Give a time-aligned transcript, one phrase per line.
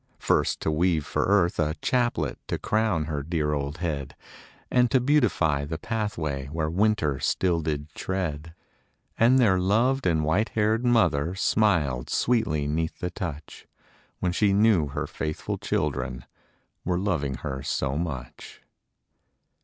[0.17, 4.15] First to weave for Earth a chaplet To crown her dear old head;
[4.71, 8.55] And to beautify the pathway Where winter still did tread.
[9.19, 13.67] And their loved and white haired mother Smiled sweetly 'neath the touch,
[14.17, 16.25] When she knew her faithful children
[16.83, 18.63] Were loving her so much.